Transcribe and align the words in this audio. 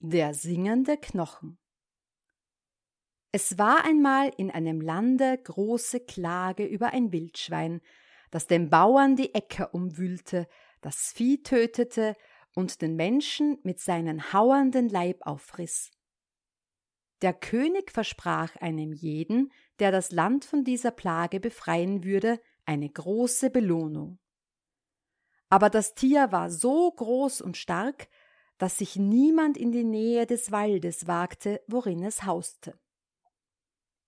Der 0.00 0.32
singende 0.32 0.96
Knochen 0.96 1.58
Es 3.32 3.58
war 3.58 3.84
einmal 3.84 4.30
in 4.36 4.48
einem 4.48 4.80
Lande 4.80 5.36
große 5.36 5.98
Klage 5.98 6.64
über 6.64 6.92
ein 6.92 7.10
Wildschwein, 7.10 7.80
das 8.30 8.46
den 8.46 8.70
Bauern 8.70 9.16
die 9.16 9.34
Äcker 9.34 9.74
umwühlte, 9.74 10.46
das 10.82 11.10
Vieh 11.10 11.42
tötete 11.42 12.14
und 12.54 12.80
den 12.80 12.94
Menschen 12.94 13.58
mit 13.64 13.80
seinen 13.80 14.32
hauernden 14.32 14.88
Leib 14.88 15.26
auffriss. 15.26 15.90
Der 17.20 17.34
König 17.34 17.90
versprach 17.90 18.54
einem 18.54 18.92
jeden, 18.92 19.50
der 19.80 19.90
das 19.90 20.12
Land 20.12 20.44
von 20.44 20.62
dieser 20.62 20.92
Plage 20.92 21.40
befreien 21.40 22.04
würde, 22.04 22.40
eine 22.64 22.88
große 22.88 23.50
Belohnung. 23.50 24.20
Aber 25.48 25.70
das 25.70 25.96
Tier 25.96 26.30
war 26.30 26.50
so 26.50 26.88
groß 26.92 27.40
und 27.40 27.56
stark, 27.56 28.06
dass 28.58 28.78
sich 28.78 28.96
niemand 28.96 29.56
in 29.56 29.72
die 29.72 29.84
Nähe 29.84 30.26
des 30.26 30.50
Waldes 30.50 31.06
wagte, 31.06 31.62
worin 31.66 32.02
es 32.02 32.24
hauste. 32.24 32.78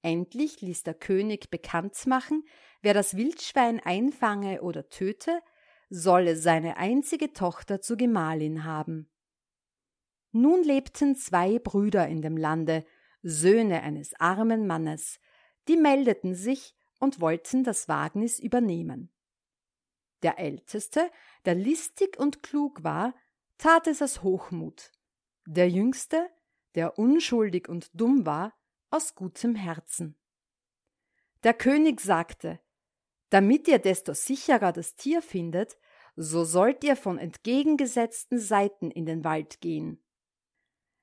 Endlich 0.02 0.61
ließ 0.61 0.83
der 0.83 0.94
König 0.94 1.50
bekannt 1.50 2.06
machen, 2.06 2.44
wer 2.83 2.94
das 2.94 3.16
Wildschwein 3.16 3.80
einfange 3.80 4.62
oder 4.62 4.89
töte, 4.89 5.41
solle 5.89 6.36
seine 6.36 6.77
einzige 6.77 7.33
Tochter 7.33 7.80
zur 7.80 7.97
Gemahlin 7.97 8.64
haben. 8.64 9.11
Nun 10.33 10.62
lebten 10.62 11.17
zwei 11.17 11.58
Brüder 11.58 12.06
in 12.08 12.22
dem 12.22 12.36
Lande, 12.36 12.84
Söhne 13.22 13.83
eines 13.83 14.14
armen 14.19 14.67
Mannes, 14.67 15.20
die 15.69 15.77
meldeten 15.77 16.34
sich 16.34 16.74
und 16.98 17.20
wollten 17.20 17.64
das 17.64 17.89
Wagnis 17.89 18.39
übernehmen. 18.39 19.12
Der 20.22 20.39
Älteste, 20.39 21.11
der 21.44 21.55
listig 21.55 22.19
und 22.19 22.42
klug 22.42 22.84
war, 22.84 23.14
tat 23.61 23.86
es 23.86 24.00
aus 24.00 24.22
Hochmut, 24.22 24.91
der 25.47 25.69
Jüngste, 25.69 26.30
der 26.75 26.98
unschuldig 26.98 27.69
und 27.69 27.91
dumm 27.92 28.25
war, 28.25 28.55
aus 28.89 29.14
gutem 29.14 29.55
Herzen. 29.55 30.17
Der 31.42 31.52
König 31.52 32.00
sagte, 32.00 32.58
damit 33.28 33.69
ihr 33.69 33.78
desto 33.78 34.14
sicherer 34.14 34.72
das 34.72 34.97
Tier 34.97 35.20
findet, 35.20 35.77
so 36.17 36.42
sollt 36.44 36.83
ihr 36.84 36.97
von 36.97 37.19
entgegengesetzten 37.19 38.39
Seiten 38.39 38.91
in 38.91 39.05
den 39.05 39.25
Wald 39.25 39.61
gehen. 39.61 40.02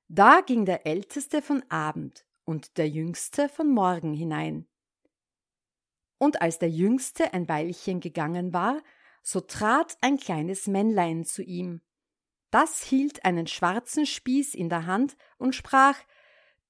Da 0.07 0.41
ging 0.41 0.65
der 0.65 0.87
Älteste 0.87 1.43
von 1.43 1.63
Abend 1.69 2.25
und 2.43 2.77
der 2.77 2.89
Jüngste 2.89 3.49
von 3.49 3.71
Morgen 3.71 4.13
hinein. 4.13 4.67
Und 6.17 6.41
als 6.41 6.57
der 6.57 6.71
Jüngste 6.71 7.35
ein 7.35 7.47
Weilchen 7.47 7.99
gegangen 7.99 8.51
war, 8.51 8.81
so 9.21 9.41
trat 9.41 9.95
ein 10.01 10.17
kleines 10.17 10.65
Männlein 10.65 11.23
zu 11.23 11.43
ihm, 11.43 11.81
das 12.51 12.81
hielt 12.83 13.25
einen 13.25 13.47
schwarzen 13.47 14.05
Spieß 14.05 14.53
in 14.55 14.69
der 14.69 14.85
Hand 14.85 15.17
und 15.37 15.55
sprach 15.55 15.97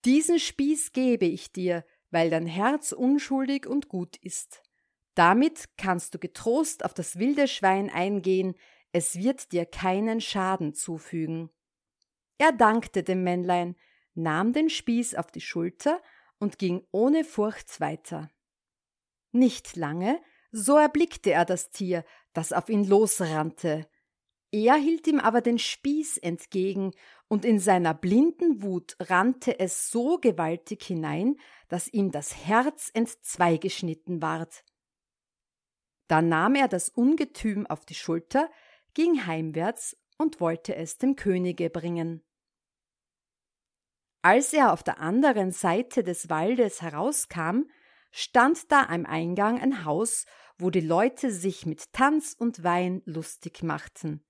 Diesen 0.05 0.39
Spieß 0.39 0.93
gebe 0.93 1.25
ich 1.25 1.51
dir, 1.51 1.85
weil 2.11 2.29
dein 2.29 2.47
Herz 2.47 2.91
unschuldig 2.91 3.67
und 3.67 3.89
gut 3.89 4.15
ist. 4.17 4.61
Damit 5.15 5.77
kannst 5.77 6.13
du 6.13 6.19
getrost 6.19 6.85
auf 6.85 6.93
das 6.93 7.17
wilde 7.17 7.47
Schwein 7.47 7.89
eingehen, 7.89 8.55
es 8.91 9.17
wird 9.17 9.51
dir 9.51 9.65
keinen 9.65 10.21
Schaden 10.21 10.73
zufügen. 10.73 11.49
Er 12.37 12.51
dankte 12.51 13.03
dem 13.03 13.23
Männlein, 13.23 13.75
nahm 14.13 14.53
den 14.53 14.69
Spieß 14.69 15.15
auf 15.15 15.31
die 15.31 15.41
Schulter 15.41 16.01
und 16.39 16.57
ging 16.57 16.85
ohne 16.91 17.23
Furcht 17.23 17.79
weiter. 17.79 18.29
Nicht 19.31 19.75
lange, 19.75 20.19
so 20.51 20.77
erblickte 20.77 21.31
er 21.31 21.45
das 21.45 21.69
Tier, 21.69 22.05
das 22.33 22.53
auf 22.53 22.69
ihn 22.69 22.83
losrannte. 22.83 23.87
Er 24.51 24.75
hielt 24.75 25.07
ihm 25.07 25.19
aber 25.19 25.41
den 25.41 25.59
Spieß 25.59 26.17
entgegen, 26.17 26.93
und 27.27 27.43
in 27.43 27.59
seiner 27.59 27.93
blinden 27.93 28.61
Wut 28.61 28.95
rannte 29.01 29.59
es 29.59 29.91
so 29.91 30.17
gewaltig 30.17 30.83
hinein, 30.83 31.35
dass 31.67 31.89
ihm 31.89 32.11
das 32.11 32.35
Herz 32.45 32.89
entzweigeschnitten 32.93 34.21
ward. 34.21 34.63
Da 36.07 36.21
nahm 36.21 36.55
er 36.55 36.69
das 36.69 36.87
Ungetüm 36.87 37.67
auf 37.67 37.85
die 37.85 37.95
Schulter, 37.95 38.49
ging 38.93 39.25
heimwärts 39.25 39.97
und 40.17 40.39
wollte 40.39 40.75
es 40.75 40.97
dem 40.97 41.17
Könige 41.17 41.69
bringen. 41.69 42.23
Als 44.21 44.53
er 44.53 44.71
auf 44.71 44.83
der 44.83 44.99
anderen 44.99 45.51
Seite 45.51 46.03
des 46.03 46.29
Waldes 46.29 46.81
herauskam, 46.81 47.63
stand 48.11 48.71
da 48.71 48.83
am 48.83 49.05
Eingang 49.05 49.59
ein 49.61 49.85
Haus, 49.85 50.25
wo 50.57 50.69
die 50.69 50.81
Leute 50.81 51.31
sich 51.31 51.65
mit 51.65 51.91
Tanz 51.93 52.33
und 52.37 52.63
Wein 52.63 53.01
lustig 53.05 53.61
machten. 53.61 54.23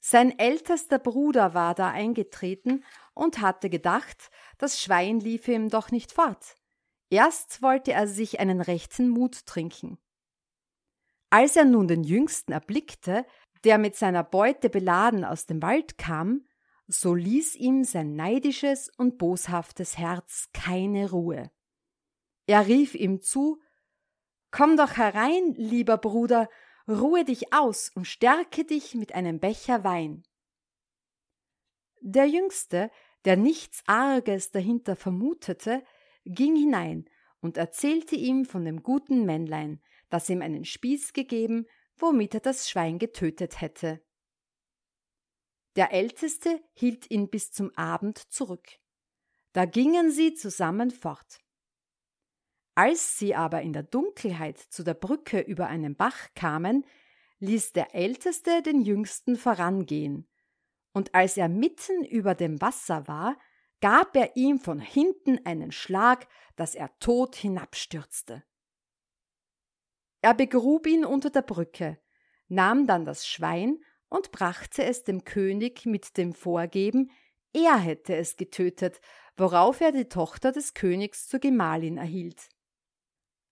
Sein 0.00 0.38
ältester 0.38 0.98
Bruder 0.98 1.54
war 1.54 1.74
da 1.74 1.90
eingetreten 1.90 2.84
und 3.14 3.40
hatte 3.40 3.68
gedacht, 3.68 4.30
das 4.58 4.80
Schwein 4.80 5.20
liefe 5.20 5.52
ihm 5.52 5.70
doch 5.70 5.90
nicht 5.90 6.12
fort. 6.12 6.56
Erst 7.10 7.62
wollte 7.62 7.92
er 7.92 8.06
sich 8.06 8.38
einen 8.38 8.60
rechten 8.60 9.08
Mut 9.08 9.46
trinken. 9.46 9.98
Als 11.30 11.56
er 11.56 11.64
nun 11.64 11.88
den 11.88 12.04
Jüngsten 12.04 12.52
erblickte, 12.52 13.26
der 13.64 13.78
mit 13.78 13.96
seiner 13.96 14.22
Beute 14.22 14.70
beladen 14.70 15.24
aus 15.24 15.46
dem 15.46 15.62
Wald 15.62 15.98
kam, 15.98 16.46
so 16.86 17.14
ließ 17.14 17.54
ihm 17.56 17.84
sein 17.84 18.14
neidisches 18.14 18.90
und 18.96 19.18
boshaftes 19.18 19.98
Herz 19.98 20.48
keine 20.54 21.10
Ruhe. 21.10 21.50
Er 22.46 22.66
rief 22.66 22.94
ihm 22.94 23.20
zu 23.20 23.60
Komm 24.50 24.78
doch 24.78 24.96
herein, 24.96 25.52
lieber 25.56 25.98
Bruder, 25.98 26.48
ruhe 26.88 27.24
dich 27.24 27.52
aus 27.52 27.90
und 27.94 28.06
stärke 28.06 28.64
dich 28.64 28.94
mit 28.94 29.14
einem 29.14 29.40
Becher 29.40 29.84
Wein. 29.84 30.24
Der 32.00 32.26
Jüngste, 32.26 32.90
der 33.24 33.36
nichts 33.36 33.82
Arges 33.86 34.50
dahinter 34.50 34.96
vermutete, 34.96 35.84
ging 36.24 36.56
hinein 36.56 37.08
und 37.40 37.56
erzählte 37.56 38.16
ihm 38.16 38.44
von 38.44 38.64
dem 38.64 38.82
guten 38.82 39.24
Männlein, 39.24 39.82
das 40.08 40.28
ihm 40.28 40.42
einen 40.42 40.64
Spieß 40.64 41.12
gegeben, 41.12 41.66
womit 41.96 42.34
er 42.34 42.40
das 42.40 42.68
Schwein 42.68 42.98
getötet 42.98 43.60
hätte. 43.60 44.02
Der 45.76 45.92
Älteste 45.92 46.62
hielt 46.74 47.10
ihn 47.10 47.28
bis 47.28 47.52
zum 47.52 47.70
Abend 47.76 48.18
zurück. 48.18 48.68
Da 49.52 49.64
gingen 49.64 50.10
sie 50.10 50.34
zusammen 50.34 50.90
fort. 50.90 51.40
Als 52.78 53.18
sie 53.18 53.34
aber 53.34 53.62
in 53.62 53.72
der 53.72 53.82
Dunkelheit 53.82 54.56
zu 54.56 54.84
der 54.84 54.94
Brücke 54.94 55.40
über 55.40 55.66
einen 55.66 55.96
Bach 55.96 56.28
kamen, 56.36 56.86
ließ 57.40 57.72
der 57.72 57.92
Älteste 57.92 58.62
den 58.62 58.82
Jüngsten 58.82 59.34
vorangehen, 59.34 60.28
und 60.92 61.12
als 61.12 61.36
er 61.36 61.48
mitten 61.48 62.04
über 62.04 62.36
dem 62.36 62.60
Wasser 62.60 63.08
war, 63.08 63.36
gab 63.80 64.14
er 64.14 64.36
ihm 64.36 64.60
von 64.60 64.78
hinten 64.78 65.44
einen 65.44 65.72
Schlag, 65.72 66.28
dass 66.54 66.76
er 66.76 66.96
tot 67.00 67.34
hinabstürzte. 67.34 68.44
Er 70.22 70.34
begrub 70.34 70.86
ihn 70.86 71.04
unter 71.04 71.30
der 71.30 71.42
Brücke, 71.42 71.98
nahm 72.46 72.86
dann 72.86 73.04
das 73.04 73.26
Schwein 73.26 73.82
und 74.08 74.30
brachte 74.30 74.84
es 74.84 75.02
dem 75.02 75.24
König 75.24 75.84
mit 75.84 76.16
dem 76.16 76.32
Vorgeben, 76.32 77.10
er 77.52 77.76
hätte 77.76 78.14
es 78.14 78.36
getötet, 78.36 79.00
worauf 79.36 79.80
er 79.80 79.90
die 79.90 80.08
Tochter 80.08 80.52
des 80.52 80.74
Königs 80.74 81.26
zur 81.26 81.40
Gemahlin 81.40 81.96
erhielt. 81.96 82.48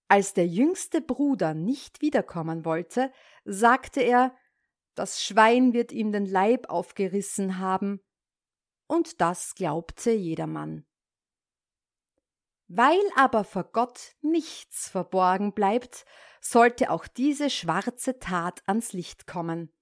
Als 0.08 0.35
der 0.35 0.47
jüngste 0.47 1.00
Bruder 1.00 1.55
nicht 1.55 2.00
wiederkommen 2.00 2.64
wollte, 2.64 3.12
sagte 3.44 4.00
er, 4.00 4.35
das 4.94 5.23
Schwein 5.23 5.73
wird 5.73 5.93
ihm 5.93 6.12
den 6.12 6.26
Leib 6.26 6.70
aufgerissen 6.70 7.58
haben, 7.58 8.00
und 8.87 9.20
das 9.20 9.55
glaubte 9.56 10.12
jedermann. 10.12 10.87
Weil 12.69 13.00
aber 13.14 13.44
vor 13.44 13.64
Gott 13.64 14.14
nichts 14.23 14.88
verborgen 14.88 15.53
bleibt, 15.53 16.05
sollte 16.41 16.91
auch 16.91 17.06
diese 17.06 17.50
schwarze 17.50 18.19
Tat 18.19 18.62
ans 18.67 18.93
Licht 18.93 19.26
kommen. 19.26 19.73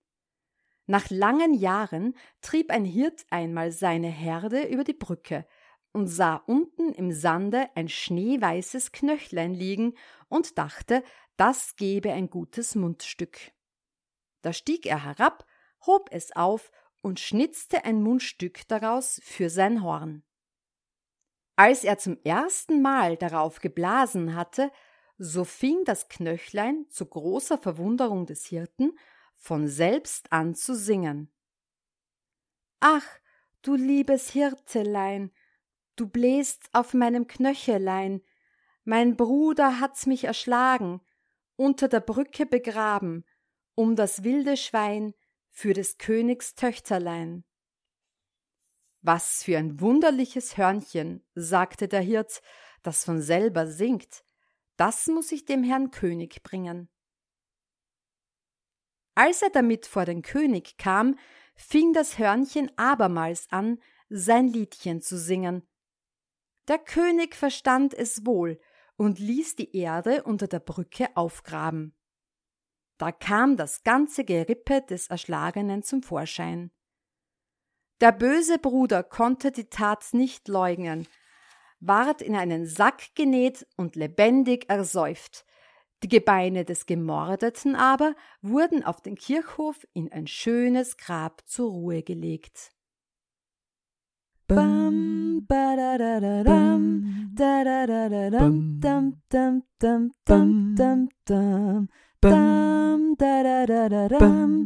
Nach 0.86 1.08
langen 1.08 1.54
Jahren 1.54 2.14
trieb 2.42 2.70
ein 2.70 2.84
Hirt 2.84 3.24
einmal 3.30 3.72
seine 3.72 4.08
Herde 4.08 4.64
über 4.66 4.84
die 4.84 4.92
Brücke, 4.92 5.46
und 5.94 6.08
sah 6.08 6.36
unten 6.46 6.92
im 6.92 7.12
Sande 7.12 7.70
ein 7.76 7.88
schneeweißes 7.88 8.92
Knöchlein 8.92 9.54
liegen 9.54 9.94
und 10.28 10.58
dachte, 10.58 11.04
das 11.36 11.76
gebe 11.76 12.12
ein 12.12 12.28
gutes 12.28 12.74
Mundstück. 12.74 13.38
Da 14.42 14.52
stieg 14.52 14.86
er 14.86 15.04
herab, 15.04 15.46
hob 15.86 16.08
es 16.12 16.34
auf 16.34 16.72
und 17.00 17.20
schnitzte 17.20 17.84
ein 17.84 18.02
Mundstück 18.02 18.66
daraus 18.66 19.20
für 19.22 19.48
sein 19.48 19.82
Horn. 19.82 20.24
Als 21.56 21.84
er 21.84 21.96
zum 21.98 22.18
ersten 22.24 22.82
Mal 22.82 23.16
darauf 23.16 23.60
geblasen 23.60 24.34
hatte, 24.34 24.72
so 25.16 25.44
fing 25.44 25.84
das 25.84 26.08
Knöchlein 26.08 26.86
zu 26.90 27.06
großer 27.06 27.56
Verwunderung 27.56 28.26
des 28.26 28.46
Hirten 28.46 28.98
von 29.36 29.68
selbst 29.68 30.32
an 30.32 30.56
zu 30.56 30.74
singen. 30.74 31.32
Ach, 32.80 33.06
du 33.62 33.76
liebes 33.76 34.30
Hirtelein, 34.30 35.30
du 35.96 36.08
bläst 36.08 36.68
auf 36.72 36.94
meinem 36.94 37.26
Knöchelein, 37.26 38.22
mein 38.84 39.16
Bruder 39.16 39.80
hat's 39.80 40.06
mich 40.06 40.24
erschlagen, 40.24 41.00
unter 41.56 41.88
der 41.88 42.00
Brücke 42.00 42.46
begraben, 42.46 43.24
um 43.74 43.96
das 43.96 44.24
wilde 44.24 44.56
Schwein 44.56 45.14
für 45.50 45.72
des 45.72 45.98
Königs 45.98 46.54
Töchterlein. 46.54 47.44
Was 49.00 49.42
für 49.42 49.58
ein 49.58 49.80
wunderliches 49.80 50.56
Hörnchen, 50.56 51.24
sagte 51.34 51.88
der 51.88 52.00
Hirt, 52.00 52.42
das 52.82 53.04
von 53.04 53.20
selber 53.20 53.66
singt. 53.66 54.24
Das 54.76 55.06
muss 55.06 55.30
ich 55.32 55.44
dem 55.44 55.62
Herrn 55.62 55.90
König 55.90 56.42
bringen. 56.42 56.88
Als 59.14 59.42
er 59.42 59.50
damit 59.50 59.86
vor 59.86 60.04
den 60.04 60.22
König 60.22 60.76
kam, 60.76 61.18
fing 61.54 61.92
das 61.92 62.18
Hörnchen 62.18 62.70
abermals 62.76 63.46
an, 63.50 63.80
sein 64.08 64.48
Liedchen 64.48 65.00
zu 65.00 65.16
singen. 65.18 65.66
Der 66.68 66.78
König 66.78 67.34
verstand 67.36 67.92
es 67.94 68.24
wohl 68.24 68.58
und 68.96 69.18
ließ 69.18 69.56
die 69.56 69.76
Erde 69.76 70.22
unter 70.22 70.46
der 70.46 70.60
Brücke 70.60 71.08
aufgraben. 71.14 71.94
Da 72.96 73.12
kam 73.12 73.56
das 73.56 73.82
ganze 73.82 74.24
Gerippe 74.24 74.82
des 74.82 75.08
Erschlagenen 75.08 75.82
zum 75.82 76.02
Vorschein. 76.02 76.70
Der 78.00 78.12
böse 78.12 78.58
Bruder 78.58 79.02
konnte 79.02 79.52
die 79.52 79.68
Tat 79.68 80.06
nicht 80.12 80.48
leugnen, 80.48 81.06
ward 81.80 82.22
in 82.22 82.34
einen 82.34 82.66
Sack 82.66 83.14
genäht 83.14 83.66
und 83.76 83.96
lebendig 83.96 84.68
ersäuft. 84.68 85.44
Die 86.02 86.08
Gebeine 86.08 86.64
des 86.64 86.86
Gemordeten 86.86 87.74
aber 87.74 88.14
wurden 88.42 88.84
auf 88.84 89.00
den 89.00 89.16
Kirchhof 89.16 89.86
in 89.92 90.12
ein 90.12 90.26
schönes 90.26 90.96
Grab 90.96 91.42
zur 91.46 91.70
Ruhe 91.70 92.02
gelegt. 92.02 92.73
Bam, 94.48 95.40
ba 95.48 95.76
da 95.76 95.96
da 95.96 96.20
da 96.20 96.42
dam, 96.42 96.82
da 97.34 97.64
da 97.64 97.86
da 97.86 98.08
da 98.08 98.30
dam, 98.30 98.78
dam 98.80 99.12
dam 99.30 99.62
dam 99.80 100.10
dam 100.26 100.74
dam 100.76 101.08
dam, 101.26 101.88
dam 102.20 103.14
da 103.18 103.42
da 103.42 103.66
da 103.66 103.88
da 103.88 104.08
dam. 104.08 104.64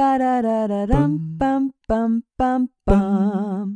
Ba-da-da-da-dum, 0.00 1.12
bum, 1.38 1.62
bum, 1.88 2.22
bum, 2.38 2.68
bum. 2.86 3.68